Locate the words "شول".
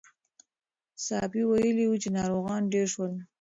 2.93-3.13